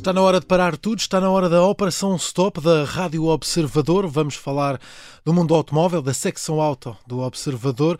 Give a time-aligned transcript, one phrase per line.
[0.00, 4.08] Está na hora de parar tudo, está na hora da Operação Stop da Rádio Observador.
[4.08, 4.80] Vamos falar
[5.26, 7.98] do mundo automóvel, da secção auto do Observador.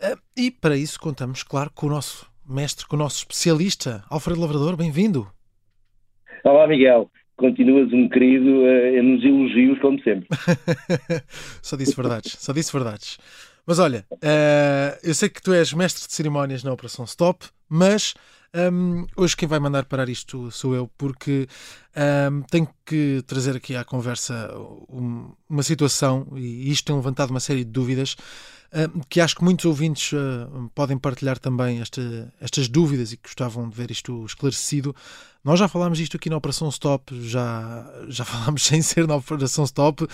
[0.00, 4.40] Eh, e para isso contamos, claro, com o nosso mestre, com o nosso especialista, Alfredo
[4.40, 4.76] Lavrador.
[4.76, 5.26] Bem-vindo.
[6.44, 7.10] Olá, Miguel.
[7.36, 10.28] Continuas um querido uh, nos elogios, como sempre.
[11.60, 13.18] só disse verdades, só disse verdades.
[13.66, 18.14] Mas olha, uh, eu sei que tu és mestre de cerimónias na Operação Stop, mas
[18.72, 21.48] um, hoje quem vai mandar parar isto sou eu, porque
[22.30, 24.50] um, tenho que trazer aqui à conversa
[25.48, 28.16] uma situação, e isto tem levantado uma série de dúvidas,
[28.74, 33.28] um, que acho que muitos ouvintes uh, podem partilhar também esta, estas dúvidas e que
[33.28, 34.94] gostavam de ver isto esclarecido.
[35.44, 39.64] Nós já falámos disto aqui na Operação Stop, já, já falámos sem ser na Operação
[39.64, 40.06] Stop,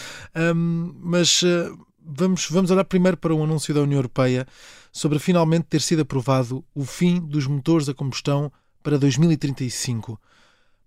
[1.00, 4.46] mas uh, vamos, vamos olhar primeiro para um anúncio da União Europeia
[4.92, 8.50] sobre finalmente ter sido aprovado o fim dos motores a combustão
[8.82, 10.18] para 2035.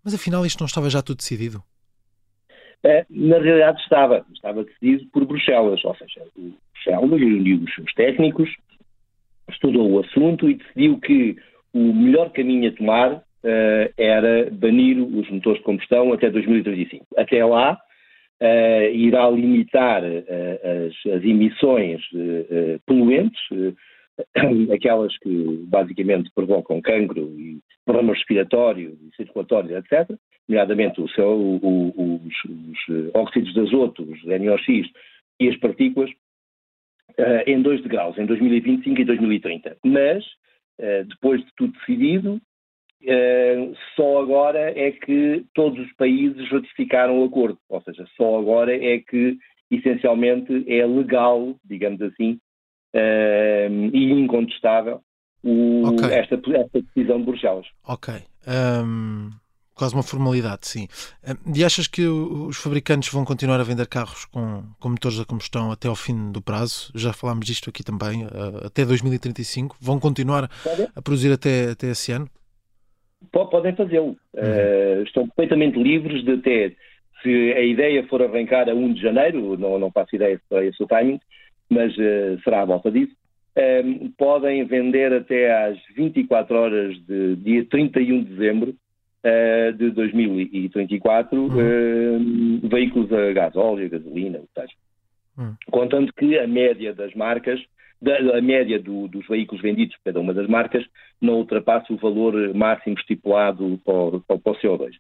[0.04, 1.62] Mas afinal isto não estava já tudo decidido?
[2.84, 4.26] É, na realidade estava.
[4.34, 8.50] Estava decidido por Bruxelas, ou seja, Bruxelas reuniu os seus técnicos,
[9.50, 11.36] estudou o assunto e decidiu que
[11.74, 17.06] o melhor caminho a tomar uh, era banir os motores de combustão até 2035.
[17.18, 17.78] Até lá,
[18.42, 22.02] uh, irá limitar uh, as, as, emissões
[22.86, 23.40] poluentes,
[24.74, 30.10] aquelas que basicamente provocam cancro e problema respiratório e circulatório, etc.,
[30.48, 34.64] nomeadamente o o, o, os, os, óxidos de azoto, os NOx
[35.40, 36.10] e as partículas,
[37.46, 39.78] em 2 graus, em 2025 e 2030.
[39.86, 40.26] Mas,
[41.08, 42.42] depois de tudo decidido,
[43.02, 48.76] Uh, só agora é que todos os países ratificaram o acordo, ou seja, só agora
[48.76, 49.38] é que
[49.72, 52.40] essencialmente é legal, digamos assim,
[52.94, 55.02] uh, e incontestável
[55.44, 56.12] o, okay.
[56.12, 57.66] esta, esta, decisão de Bruxelas.
[57.88, 58.14] Ok.
[58.48, 59.30] Um,
[59.74, 60.88] quase uma formalidade, sim.
[61.26, 65.26] Um, e achas que os fabricantes vão continuar a vender carros com, com motores a
[65.26, 66.92] combustão até ao fim do prazo?
[66.96, 69.78] Já falámos disto aqui também, uh, até 2035.
[69.80, 70.50] Vão continuar
[70.96, 72.30] a produzir até, até esse ano?
[73.32, 74.18] Podem fazê-lo.
[74.34, 74.44] Uhum.
[74.44, 76.76] Uh, estão completamente livres de ter,
[77.22, 80.82] se a ideia for arrancar a 1 de janeiro, não, não faço ideia para esse
[80.82, 81.20] o timing,
[81.70, 83.14] mas uh, será à volta disso,
[83.58, 88.76] uh, podem vender até às 24 horas de dia 31 de dezembro
[89.78, 92.62] de 2034 uhum.
[92.64, 94.74] veículos a gás óleo, gasolina, o que seja.
[95.38, 95.56] Uhum.
[95.70, 97.60] Contando que a média das marcas
[98.02, 100.86] da, a média do, dos veículos vendidos por cada uma das marcas
[101.22, 104.92] não ultrapassa o valor máximo estipulado para o, para o CO2.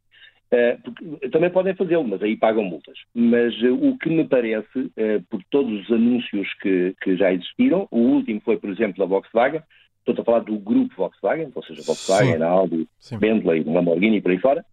[0.51, 2.97] Uh, também podem fazê-lo, mas aí pagam multas.
[3.13, 7.87] Mas uh, o que me parece, uh, por todos os anúncios que, que, já existiram,
[7.91, 9.61] o último foi, por exemplo, da Volkswagen,
[9.99, 12.43] estou a falar do grupo Volkswagen, ou seja, Volkswagen, Sim.
[12.43, 13.19] Audi, Sim.
[13.19, 14.65] Bentley, Lamborghini e por aí fora,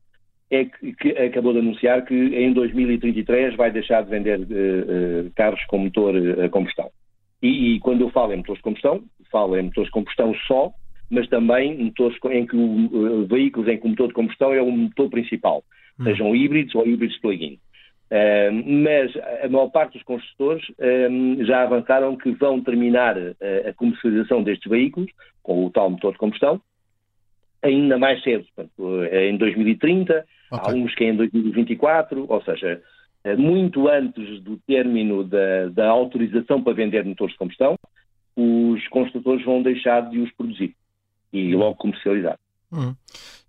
[0.50, 4.40] é que, que, acabou de anunciar que em 2033 vai deixar de vender
[5.34, 6.88] carros com motor a combustão.
[7.42, 10.72] E, e, quando eu falo em motores de combustão, falo em motores de combustão só,
[11.10, 14.62] mas também motores em que o, uh, veículos em que o motor de combustão é
[14.62, 15.62] o motor principal,
[15.98, 16.04] hum.
[16.04, 17.58] sejam híbridos ou híbridos plug-in.
[18.08, 24.42] Uh, mas a maior parte dos construtores uh, já avançaram que vão terminar a comercialização
[24.42, 25.10] destes veículos
[25.42, 26.60] com o tal motor de combustão
[27.62, 30.72] ainda mais cedo, portanto, em 2030, okay.
[30.72, 32.80] há uns que é em 2024, ou seja,
[33.34, 37.76] muito antes do término da, da, autorização para vender motores de combustão,
[38.36, 40.74] os construtores vão deixar de os produzir
[41.32, 42.38] e logo comercializar.
[42.72, 42.94] Hum.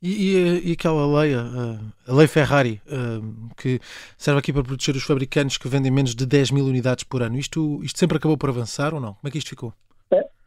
[0.02, 3.80] E, e, e, aquela lei, a, a lei Ferrari, uh, que
[4.16, 7.38] serve aqui para proteger os fabricantes que vendem menos de 10 mil unidades por ano,
[7.38, 9.14] isto, isto sempre acabou por avançar ou não?
[9.16, 9.74] Como é que isto ficou?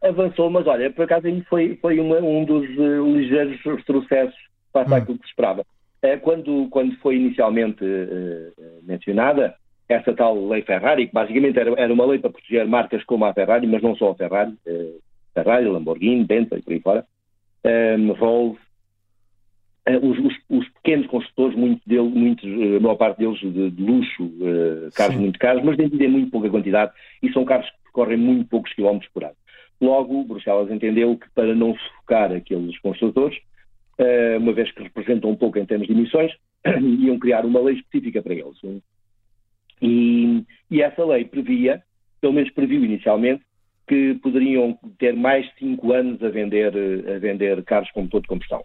[0.01, 4.35] Avançou, mas olha, por acaso foi, foi uma, um dos ligeiros retrocessos
[4.73, 4.95] para hum.
[4.95, 5.63] aquilo que se esperava.
[6.01, 9.55] Eh, quando, quando foi inicialmente uh, mencionada,
[9.87, 13.33] essa tal lei Ferrari, que basicamente era, era, uma lei para proteger marcas como a
[13.33, 14.99] Ferrari, mas não só a Ferrari, uh,
[15.33, 17.05] Ferrari, Lamborghini, Bentley, por aí fora,
[17.99, 18.59] um, Rolls,
[19.87, 23.83] uh, os, os, os, pequenos construtores, muitos deles, muitos, a maior parte deles de, de
[23.83, 24.31] luxo,
[24.95, 25.21] carros Sim.
[25.21, 29.11] muito caros, mas vendem muito pouca quantidade e são carros que percorrem muito poucos quilómetros
[29.13, 29.35] por ano.
[29.79, 33.50] Logo, Bruxelas entendeu que para não sufocar aqueles construtores, eh,
[34.39, 36.31] uma vez que representam um pouco em termos de emissões,
[36.99, 38.57] iam criar uma lei específica para eles.
[39.81, 41.81] E, e, essa lei previa,
[42.19, 43.43] pelo menos previu inicialmente,
[43.87, 46.73] que poderiam ter mais 5 anos a vender,
[47.13, 48.63] a vender carros com motor de combustão.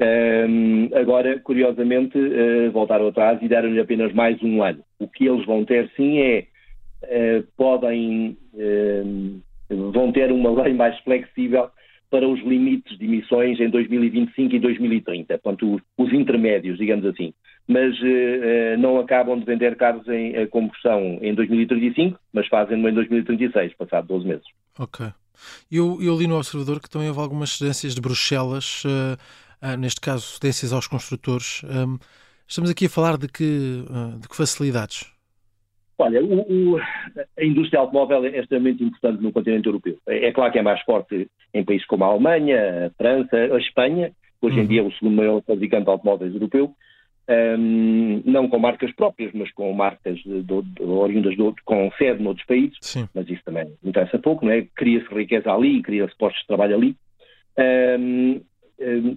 [0.00, 4.82] Um, agora, curiosamente, uh, voltaram atrás e deram-lhe apenas mais um ano.
[4.98, 6.46] O que eles vão ter, sim, é
[7.04, 9.40] uh, podem uh,
[9.92, 11.68] vão ter uma lei mais flexível
[12.10, 17.32] para os limites de emissões em 2025 e 2030, portanto, os intermédios, digamos assim.
[17.68, 23.74] mas uh, não acabam de vender carros em combustão em 2035, mas fazem-no em 2036,
[23.74, 24.44] passado 12 meses.
[24.78, 25.06] Ok.
[25.70, 29.16] Eu, eu li no Observador que também houve algumas cedências de Bruxelas, uh,
[29.62, 31.62] uh, neste caso cedências aos construtores.
[31.64, 31.96] Um,
[32.46, 33.84] estamos aqui a falar de que,
[34.18, 35.06] de que facilidades?
[36.00, 36.80] Olha, o, o,
[37.38, 39.96] a indústria automóvel é extremamente importante no continente europeu.
[40.08, 43.58] É, é, claro que é mais forte em países como a Alemanha, a França, a
[43.58, 44.66] Espanha, hoje em uhum.
[44.66, 46.74] dia é o segundo maior fabricante de automóveis europeu,
[47.30, 51.90] um, não com marcas próprias, mas com marcas de, de, de, oriundas de outro, com
[51.92, 53.08] sede noutros países, Sim.
[53.14, 54.66] mas isso também interessa pouco, não é?
[54.74, 56.96] Cria-se riqueza ali, cria-se postos de trabalho ali.
[57.98, 58.40] Um,
[58.80, 59.16] um,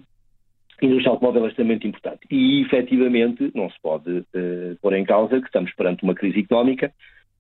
[0.82, 2.22] a indústria automóvel é extremamente importante.
[2.30, 6.92] E, efetivamente, não se pode uh, pôr em causa que estamos perante uma crise económica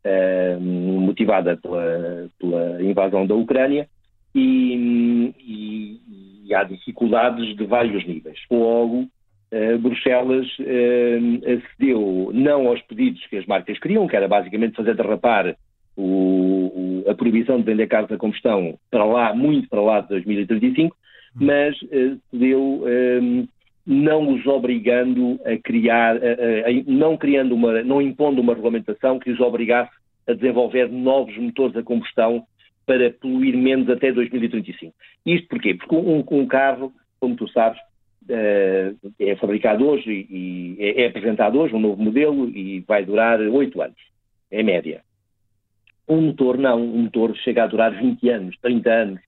[0.05, 3.87] uh, motivada pela, pela, invasão da Ucrânia
[4.35, 5.99] e, e,
[6.47, 8.39] e, há dificuldades de vários níveis.
[8.49, 10.47] Logo, uh, Bruxelas
[11.41, 15.55] acedeu não aos pedidos que as marcas queriam, que era basicamente fazer derrapar
[15.95, 20.09] o, o, a proibição de vender carros a combustão para lá, muito para lá de
[20.09, 20.95] 2035,
[21.35, 23.47] mas uh, deu um,
[23.85, 29.31] não os obrigando a criar, a, a, não criando uma, não impondo uma regulamentação que
[29.31, 29.91] os obrigasse
[30.27, 32.45] a desenvolver novos motores a combustão
[32.85, 34.93] para poluir menos até 2035.
[35.25, 35.73] Isto porquê?
[35.73, 37.79] Porque um, um carro, como tu sabes,
[38.29, 43.39] uh, é fabricado hoje e, é, é apresentado hoje, um novo modelo, e vai durar
[43.39, 43.97] 8 anos,
[44.51, 45.01] é média.
[46.07, 49.21] Um motor não, um motor chega a durar 20 anos, 30 anos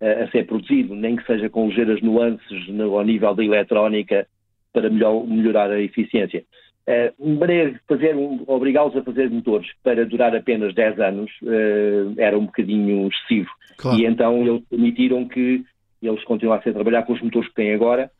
[0.00, 4.26] a ser produzido, nem que seja com ligeiras nuances no, ao nível da eletrónica
[4.72, 6.44] para melhor, melhorar a eficiência.
[6.86, 12.46] Uh, fazer um, obrigá-los a fazer motores para durar apenas 10 anos uh, era um
[12.46, 13.50] bocadinho excessivo.
[13.76, 13.98] Claro.
[13.98, 15.64] E então eles permitiram que
[16.00, 18.10] eles continuassem a trabalhar com os motores que têm agora,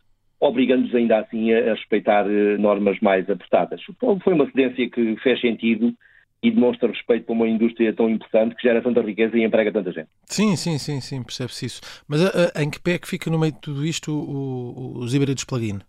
[0.40, 3.80] obrigando-os ainda assim a, a respeitar uh, normas mais apertadas.
[4.24, 5.94] Foi uma cedência que fez sentido
[6.42, 9.92] e demonstra respeito para uma indústria tão importante que gera tanta riqueza e emprega tanta
[9.92, 10.08] gente.
[10.26, 11.80] Sim, sim, sim, sim percebe-se isso.
[12.06, 14.98] Mas a, a, em que pé é que fica no meio de tudo isto o,
[14.98, 15.80] o, os híbridos plug-in?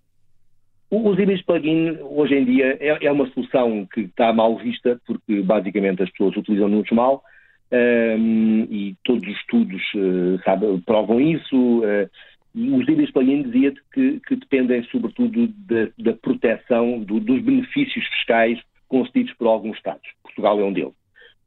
[0.90, 5.42] Os híbridos plug-in, hoje em dia, é, é, uma solução que está mal vista, porque
[5.42, 7.22] basicamente as pessoas utilizam-nos mal,
[7.70, 11.80] um, e todos os estudos uh, sabe, provam isso.
[11.80, 12.10] Uh,
[12.56, 18.58] os híbridos plug-in dizia-te que, que, dependem sobretudo da, da proteção, do, dos benefícios fiscais
[18.88, 20.08] concedidos por alguns Estados.
[20.24, 20.94] Portugal é um deles.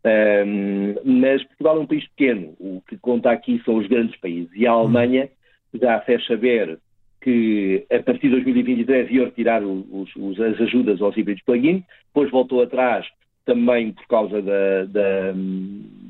[0.05, 2.55] Um, mas Portugal é um país pequeno.
[2.59, 4.51] O que conta aqui são os grandes países.
[4.55, 5.29] E a Alemanha
[5.75, 6.79] já fez saber
[7.21, 12.31] que a partir de 2023 ia retirar os, os, as ajudas aos híbridos plug-in, depois
[12.31, 13.07] voltou atrás
[13.45, 15.35] também por causa da, da,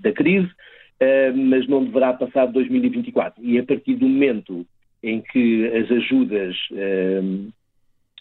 [0.03, 3.43] da crise, uh, mas não deverá passar de 2024.
[3.45, 4.65] E a partir do momento
[5.03, 7.53] em que as ajudas uh,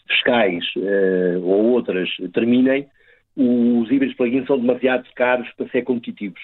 [0.08, 2.86] fiscais uh, ou outras terminem,
[3.36, 6.40] os híbridos plug-in são demasiado caros para ser competitivos.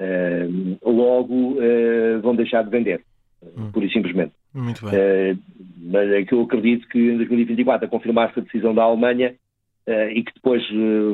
[0.00, 3.02] Uh, logo uh, vão deixar de vender,
[3.42, 3.70] hum.
[3.72, 4.32] pura e simplesmente.
[4.54, 4.94] Muito bem.
[4.94, 5.38] Uh,
[5.78, 9.34] mas é que eu acredito que em 2024, a confirmar-se a decisão da Alemanha
[10.12, 10.64] e que depois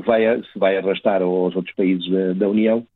[0.06, 2.86] vai, se vai arrastar aos outros países da, da União,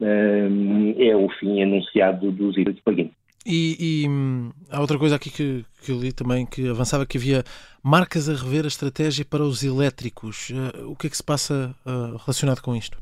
[0.00, 3.10] é o fim anunciado dos híbridos plug-in.
[3.48, 7.16] E, e hum, há outra coisa aqui que, que eu li também que avançava que
[7.16, 7.44] havia
[7.80, 10.50] marcas a rever a estratégia para os elétricos.
[10.50, 12.98] Uh, o que é que se passa uh, relacionado com isto?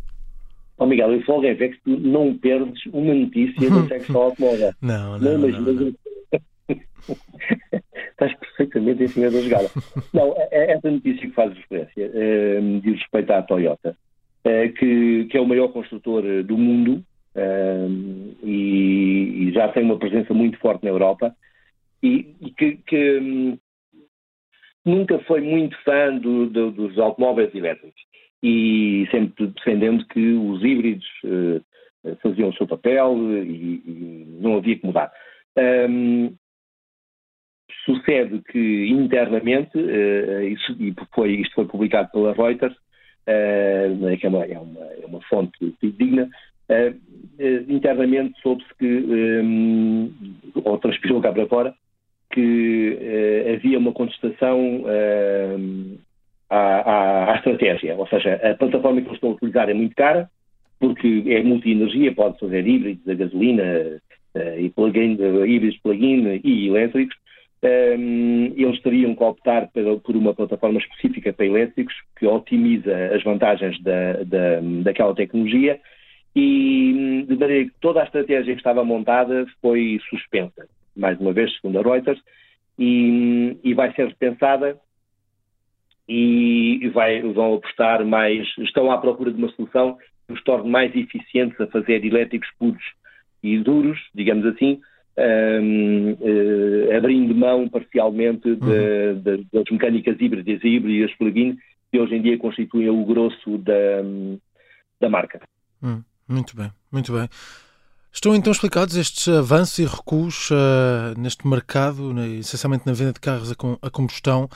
[0.76, 4.74] Oh, Miguel, eu só ver que tu não perdes uma notícia do sexo automóvel.
[4.82, 5.48] Não, não, não.
[5.48, 5.94] Mas, não, não.
[8.10, 9.70] Estás perfeitamente em cima da jogada.
[10.12, 13.96] não, é, é essa notícia que faz referência uh, diz respeito à Toyota,
[14.78, 17.02] que, que é o maior construtor do mundo
[17.34, 21.34] uh, e, e, já tem uma presença muito forte na Europa
[22.02, 23.58] e, e que, que um,
[24.84, 28.00] nunca foi muito fã do, do, dos automóveis elétricos
[28.42, 34.78] e sempre defendendo que os híbridos uh, faziam o seu papel e, e, não havia
[34.78, 35.10] que mudar.
[35.56, 36.34] Um,
[37.84, 44.28] sucede que internamente, uh, isso, e foi, isto foi publicado pela Reuters, uh, que é
[44.28, 46.28] uma, é uma, é uma fonte digna,
[46.68, 46.98] Uh,
[47.68, 50.12] internamente soube-se que, um,
[50.64, 51.74] ou transpirou cá para fora,
[52.30, 54.84] que uh, havia uma contestação
[56.50, 57.94] à, à, estratégia.
[57.96, 60.28] Ou seja, a plataforma que eles estão a utilizar é muito cara,
[60.78, 64.00] porque é multi-energia, pode fazer híbridos a gasolina
[64.58, 67.16] e plug-in, híbridos plug-in e elétricos.
[67.62, 69.70] Eles teriam que optar
[70.02, 75.80] por, uma plataforma específica para elétricos que otimiza as vantagens da, da, daquela tecnologia
[76.34, 81.54] e de maneira que toda a estratégia que estava montada foi suspensa, mais uma vez,
[81.56, 82.20] segundo a Reuters,
[82.78, 84.76] e, e vai ser repensada
[86.08, 90.94] e vai, vão apostar mais, estão à procura de uma solução que os torne mais
[90.94, 92.82] eficientes a fazer elétricos puros
[93.42, 94.80] e duros, digamos assim,
[95.16, 99.20] um, uh, eh, abrindo mão parcialmente de, uhum.
[99.20, 101.56] de, das mecânicas híbridas e híbridas plug-in,
[101.90, 104.02] que hoje em dia constituem o grosso da,
[105.00, 105.40] da marca.
[105.82, 107.28] Hum, muito bem, muito bem.
[108.14, 113.18] Estão então explicados estes avanços e recuos uh, neste mercado, né, essencialmente na venda de
[113.18, 114.48] carros a, com, a combustão.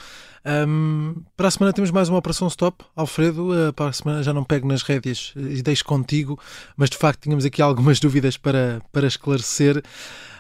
[0.46, 2.84] Um, para a semana temos mais uma operação stop.
[2.94, 6.38] Alfredo, uh, para a semana já não pego nas rédeas e deixo contigo,
[6.76, 9.82] mas de facto tínhamos aqui algumas dúvidas para, para esclarecer.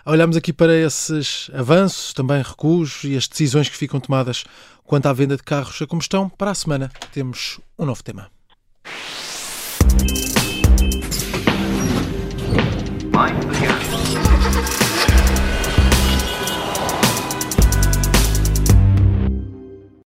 [0.06, 4.44] Olhamos aqui para esses avanços, também recuos e as decisões que ficam tomadas
[4.84, 6.28] quanto à venda de carros a combustão.
[6.28, 8.30] Para a semana temos um novo tema.
[13.18, 13.87] Mind the.